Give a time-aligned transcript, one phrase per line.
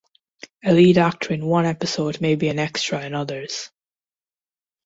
[0.65, 3.69] A lead actor in one episode may be an extra in others.